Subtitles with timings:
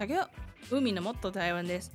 [0.00, 0.30] 大家
[0.70, 1.92] 好海のもっと台湾です。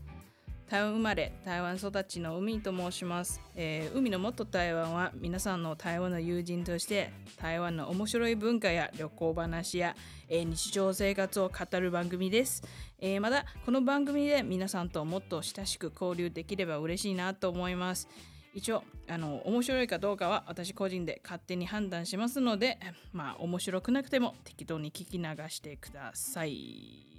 [0.69, 7.11] 台湾生まれ台湾育ちの海と申します、えー海のもっと台湾は皆さんの台湾の友人として
[7.41, 9.95] 台湾の面白い文化や旅行話や、
[10.29, 12.61] えー日常生活を語る番組です、
[12.99, 18.07] えーまたこの番組で皆さんともっと親しく交流できれば嬉しいなと思います。
[18.53, 22.77] 一応あの面白いかどうかは私個人で勝手に判断しますので
[23.13, 27.14] まあ面白くなくても適当に聞き流してください。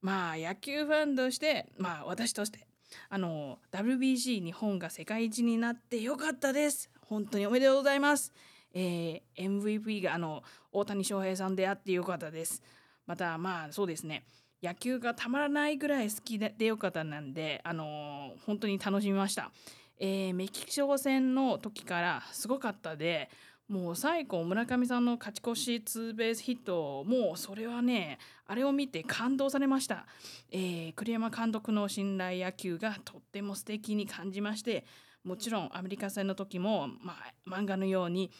[0.00, 2.66] まあ野球ファンとしてまあ私として
[3.08, 6.90] あの WBC 日本が世界一になってよかったです。
[7.02, 8.32] 本当におめでとうございます、
[8.74, 10.42] えー MVP があの
[10.72, 12.62] 大谷翔平さんであってよかったです。
[13.06, 14.24] またまあそうですね。
[14.62, 19.52] 野球がたまらないぐらい好きでよかったなんであの本当に楽しみました、
[19.98, 23.30] えーメキシコ戦の時からすごかったで
[23.68, 30.06] もう最後村上さんの勝ち越しツーベースヒットもうそれはねあれを見て感動されました、
[30.50, 34.84] えー栗山監督の信頼野球がとっても素敵に感じまして
[35.22, 38.30] もちろんアメリカ戦の時も、まあ、漫画のように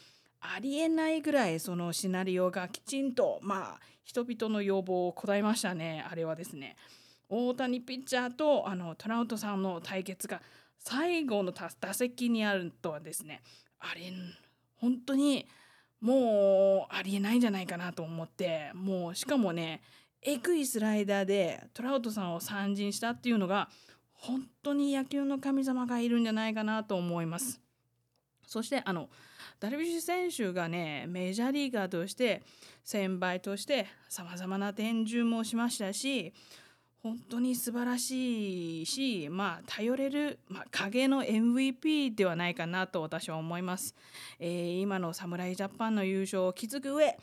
[0.41, 6.03] ありえないぐらいそのシナリオがきちんとまあ人々の要望を答えましたね。
[6.09, 6.75] あれはですね。
[7.29, 10.41] 大谷ピッチャーとあのトラウトさんの対決が
[10.79, 13.43] 最後の打打席にあるとはですね
[13.79, 14.11] あれ
[14.79, 15.47] 本当に
[16.01, 19.81] もうありえないんじゃないかなと思ってもうしかもね
[20.21, 23.69] エグいスライダーでトラウトさんを三振したっていうのが
[24.13, 27.61] 本当に野球の神様がいるんじゃないかなと思います。
[28.45, 29.09] そしてあの
[29.59, 32.41] ダルビッシュ選手がねメジャーリーガーとして
[32.83, 36.33] 先輩としてさまざまな転従もしましたし
[37.01, 43.95] 本当に素晴らしいしまあ頼れる、まあ、影の MVP ではないかなと私は思います。
[44.37, 47.17] えー今の侍ジャパンの優勝を築く上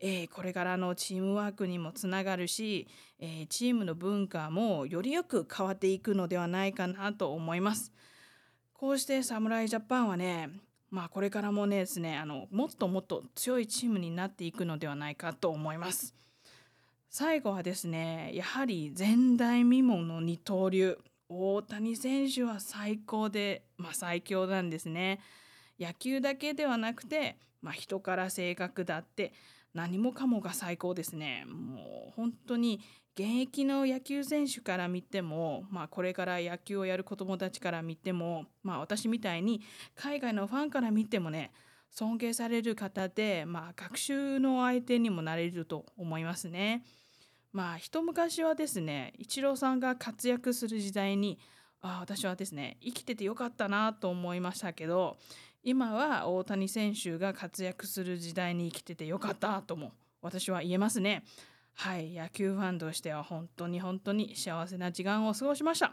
[0.00, 2.86] えーこれからのチームワークにもつながるし、
[3.18, 7.90] えーチームの文化もよりよく変わっていくのではないかなと思います。
[8.74, 10.50] こうして侍ジャパンはね、
[10.90, 16.14] まあこれからもねですね、あのもっともっと強いチームになっていくのではないかと思います。
[17.14, 25.20] 最後はですね、やはり前代未聞の二刀流、大谷選手は最高で、まあ最強なんですね。
[25.78, 29.34] 野球だけではなくて、まあ、人から性格だって
[29.74, 31.44] 何もかもが最高ですね。
[31.46, 32.80] もう本当に
[33.14, 39.60] 現役の野球選手から見ても、まあ、これから野球をやる子どもたちから見ても、まあ、私みたいに
[39.94, 41.52] 海外のファンから見てもね
[41.90, 46.82] 尊敬される方で、まあ、学習の相手にもなれると思いますね。
[47.52, 51.38] まあ一昔はですねイチローさんが活躍する時代に
[51.82, 55.16] あ私はですね生きててよかったなと思いましたけど
[55.62, 59.92] 今は大谷選手が活躍する時代に生きててよかったとも
[60.22, 61.24] 私は言えますね。
[61.74, 65.92] はい野球ファンとしては本当に本当に幸せな時間を過ごしました。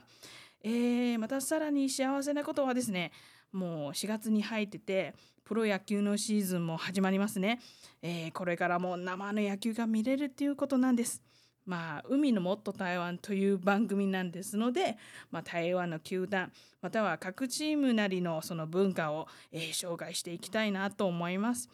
[0.62, 3.12] えーまたさらに幸せなことはですね
[3.52, 5.14] もう4月に入ってて
[5.46, 7.60] プロ野球のシーズンも始まりますね、
[8.02, 11.24] えーこれからも生の野球が見れるっていうことなんです
[11.70, 14.98] まあ海のもっと台湾という番組なんですので、
[15.30, 21.70] まあ、台湾の球団または各チームなりのその文化を、えー紹介していきたいなと思います、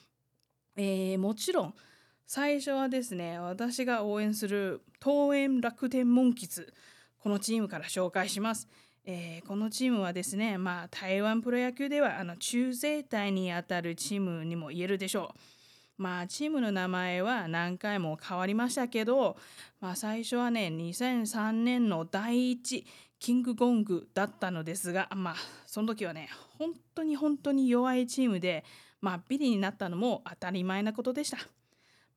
[0.76, 1.74] えーもちろん
[2.28, 6.74] 最初はですね私が応援する東園楽天モンキズ
[7.24, 8.68] このチームから紹介します。
[9.06, 15.55] えーこのチームはですね、まあ、台湾プロ野球ではあの中生隊にあたるチームにも言えるでしょう。
[15.98, 19.38] まあ、チームの名前は何回も変わりましたけど、
[19.80, 22.86] まあ、最初はね2003年の第一
[23.20, 25.36] キングコングだったのですが、まあ、
[25.66, 26.30] その時はね
[26.60, 28.66] 本当に本当に弱いチームで、
[29.00, 31.38] まあ、ビリになったのも当たり前なことでした。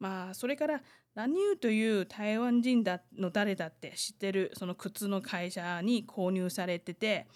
[0.00, 0.80] まあそれから
[1.14, 7.26] ラニューという台湾人だの誰だって知ってるその靴の会社に購入されてて、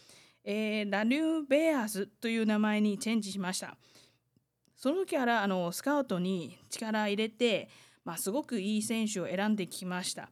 [0.44, 3.76] えーラニューベアーズという名前にチェンジしました。
[4.82, 7.68] その時からあのスカウトに力入れて、
[8.04, 10.28] まあ、すごくいい選手を選んできました。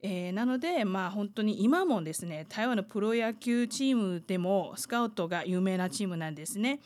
[0.00, 6.80] えーなので、まあ、本当に今もですね台湾のプロ野球チームでもスカウトが有名なチームなんですね。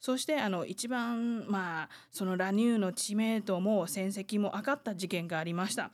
[0.00, 5.92] そしてあの一番まあそのラニューの知名度も戦績も上がった事件がありました。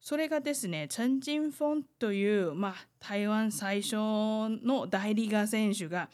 [0.00, 6.08] それがですね、チェン・ジンフォンという、まあ、台湾最初の大リーガー選手が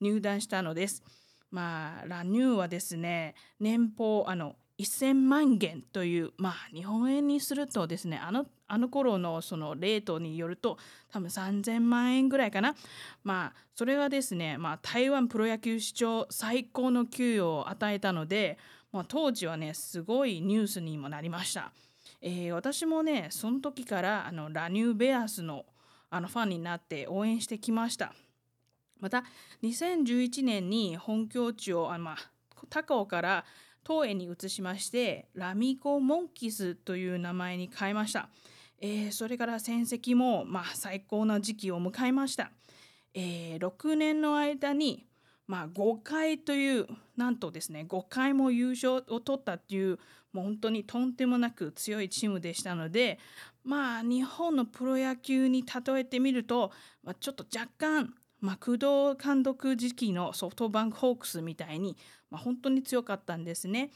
[0.00, 1.02] 入団したのです。
[1.50, 10.78] まあ、ラニューはですね、年俸あの1000万元という、まあ、日本円にするとですね、あのあの頃のそのレートによると
[11.10, 12.74] 多分3000万円ぐらいかな。
[13.24, 18.58] まあ、それはですね、まあ、台湾プロ野球史上最高の給与を与えたので、
[18.92, 21.72] まあ、当時はね、すごいニュースにもなりました。
[22.20, 25.64] えー、私もねその時からあのラニューベアスの
[26.10, 28.14] あのファンになって応援してきました
[29.00, 29.24] また
[29.62, 32.16] 2011年に本拠地をあ、まあ、
[32.68, 33.44] 高尾から
[33.86, 38.28] 東映に移しましてラミコ・モンキスという名前に変えました、
[38.80, 42.50] えー、それから戦績も、まあ、最高な時期を迎えました、
[43.14, 45.08] えー、6年の間に
[45.48, 46.86] まあ、5回という
[47.16, 49.98] なんとですね5回も優勝を取ったっていう
[50.32, 53.18] もう本当にとんでもなく強いチームでしたので
[53.64, 56.70] まあ日本のプロ野球に例えてみると、
[57.02, 58.86] まあ、ちょっと若干、まあ、工藤
[59.22, 61.96] 監督時期のソフトバンクホークスみたいに、
[62.30, 63.90] まあ、本当に強かったんですね。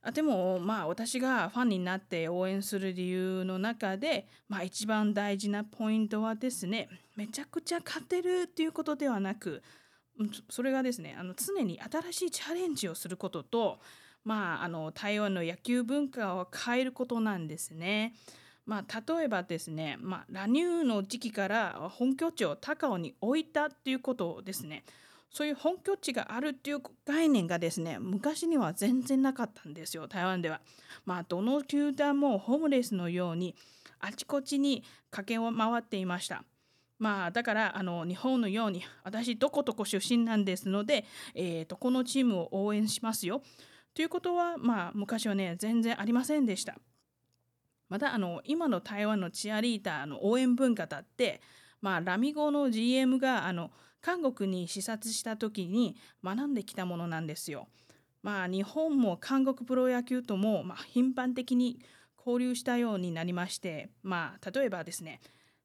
[0.00, 9.62] あでもまあ私がファンになって応援する理由の中で、まあ、一番大事なポイントはですねめちゃくちゃ勝てるっていうことではなく
[10.48, 13.80] それがですねあの常に新しいチャレンジをすることと、
[14.24, 18.14] まあ、あの台湾の野球文化を変えることなんですね。
[18.68, 24.84] まあ、例えばですね、まあ、ラニューの時期から本拠地を高尾に置いたっていうことですね。
[25.30, 30.60] そういう本拠地があるっていう概念がですね昔には全然なかったんですよ台湾では。
[31.06, 33.54] まあどの球団もホームレスのように
[34.00, 36.44] あちこちに駆け回っていました。
[36.98, 43.40] まあだからあの日本のように私どこどこ出身なんですので、えー、とこのチームを応援しますよ
[43.94, 46.74] ということはまあ昔はね全然ありませんでした。
[47.88, 51.40] またあの今の台湾のチアリーダーの応援文化だって、
[51.80, 53.70] まあ、ラミゴの GM があの
[54.00, 57.68] 韓国に視察した時に学んできたものなんですよ。
[58.22, 61.80] まあ日本も韓国プロ野球とも、まあ、頻繁的に
[62.18, 65.20] 交流したようになりましてまあ例えばですね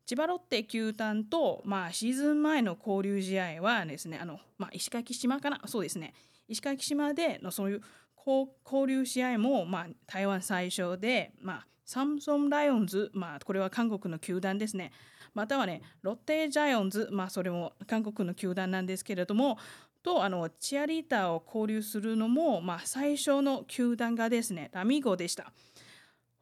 [0.06, 6.14] 千葉ロッテ球団と、まあ、シーズン前の交流試合はですね、あのまあ、石垣島かな、そうですね、
[6.48, 7.82] 石垣島でのそういう
[8.26, 14.92] 交流試合も、まあ、台湾最初で、まあ、サムソンライオンズ、まあ、これは韓国の球団ですね、
[15.34, 19.58] またはね、ロッテジャイオンズ、まあ、それも韓国の球団なんですけれども、
[20.02, 25.54] とあのチアリーターを交流するのも、まあ、最初の球団がですね、ラミゴでした。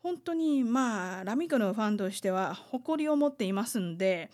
[0.01, 4.31] 本当にまあラミゴのファンとしては誇りを持っていますんで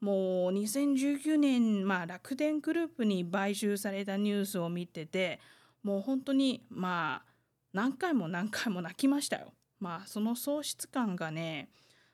[0.00, 5.38] もう2019年、まあ、楽天グループに買収されたニュースを見てて
[5.82, 7.32] もう本当にまあ
[7.72, 9.52] 何回も何回も泣きましたよ。
[9.82, 11.68] まあその喪失感がね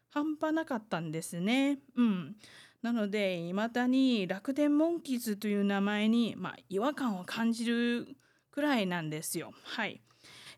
[0.08, 1.78] 半端なかったんですね。
[1.96, 2.36] うん。
[2.82, 8.16] なのでいまだに楽天モンキーズという名前に、まあ、違和感を感じる
[8.50, 9.52] くらいなんですよ。
[9.64, 10.00] はい。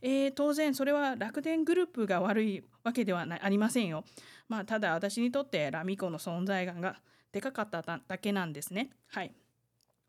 [0.03, 4.05] えー、当然それは楽天グループが悪いわけではありませんよ。
[4.49, 6.97] まあ、ただ私にとってラミコの存在感が
[7.33, 8.91] でかかっただけなんですね。
[9.09, 9.33] はい。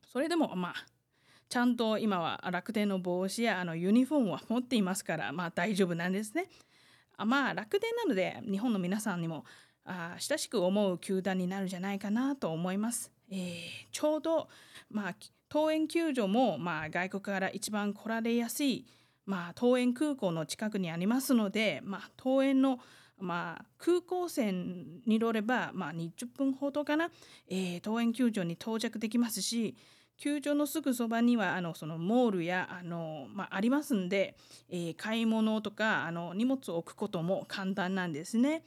[0.06, 0.86] それでもまあ
[1.50, 6.48] ちゃんと今は楽天の帽子やあのユニフォームは持っていますからまあ大丈夫なんですね。
[7.22, 9.46] あまあ楽天なので日本の皆さんにも
[9.86, 13.12] あ親しく思う球団になるんじゃないかなと思います。
[13.30, 14.50] えー、ちょうど
[14.90, 15.16] まあ
[15.54, 18.86] 桃園球場もまあ外国から一番来られやすい
[19.26, 22.80] まあ、桃園空港の近くにありますので、まあ、桃園の、
[23.20, 27.10] まあ、空港線に乗れば、まあ、20分ほどかな、
[27.48, 29.76] えー、桃園球場に到着できますし
[30.18, 34.36] 球場のすぐそばにはあのそのモールやあの、まあ、ありますんで、
[34.70, 38.64] えー、買い物とかあの荷物を置くことも簡単なんですね。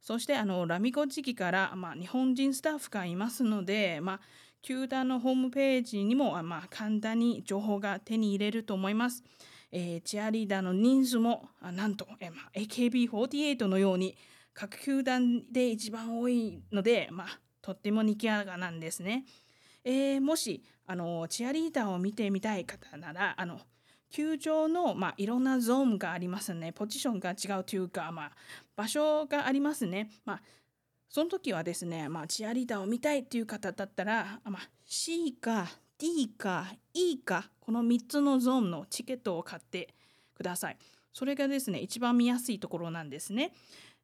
[0.00, 4.20] そしてあのラミコ時期から、まあ、日本人スタッフがいますので、まあ、
[4.62, 9.24] 球団のホームページにも、まあ、簡単に情報が手に入れると思います。
[9.72, 14.16] えー、チアリーダーの人数もなんと、えーまあ、AKB48 のように
[14.54, 19.24] 各球団で一番多いので、まあ、とってもにきやかなんですね。
[19.88, 23.60] えー、もしあのチアリーダーを見てみたい方ならあの
[24.10, 26.72] 球場の、まあ、いろんなゾーンがありますね。
[26.72, 28.32] ポジションが違うというか、まあ、
[28.74, 30.10] 場所がありますね。
[30.24, 30.42] まあ、
[31.08, 39.94] その時はですね、まあ、チアリーダーを見たいっていう方だったら、まあ、C か D か E かこの3つのゾーンのチケットを買って
[40.34, 40.76] ください。
[41.12, 43.52] それがですね一番見やすいところなんですね。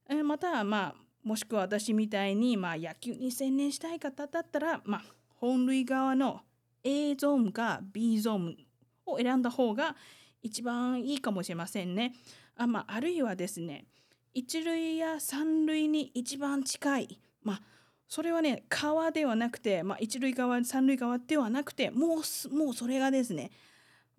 [0.09, 5.03] えまたまあもしくは私みたいに、まあ、野球に専念したい方だったら、まあ、
[5.43, 6.43] 本塁側の
[6.85, 8.57] A ゾーンか B ゾーン
[9.05, 9.97] を選んだ方が
[10.41, 12.15] 一番いいかもしれませんね。
[12.57, 13.87] あ,、まあ、あるいはですね
[14.35, 17.63] 一塁や三塁に一番近い、まあ、
[18.07, 23.51] それはね川ではなくて、まあ、一塁側三塁側ではなくてもうもうそれがですね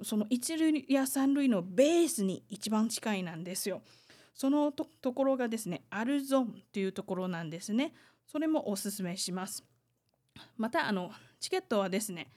[0.01, 3.81] その一塁や三塁のベースに一番近いなんですよ。
[4.35, 7.93] そのところがですねアルゾーンというところなんですね。
[8.27, 9.63] それもおすすめします。
[10.57, 12.29] またあのチケットはですね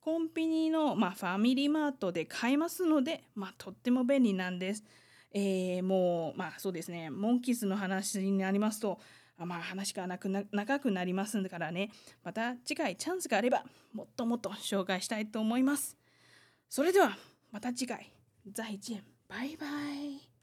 [0.00, 4.84] コンビニの、まあ、ファミリーマートで買えますので、まあ、とっても便利なんです。
[5.32, 9.00] えー、もうまあそうですねモンキーズの話になりますと
[9.36, 11.90] まあ話がなくな長くなりますからね。
[12.22, 15.96] また次回チャンスがあればもっともっと紹介したいと思います。
[16.68, 17.16] それでは
[17.50, 18.12] また次回。
[18.54, 19.02] 再见。
[19.28, 20.33] バイバイ。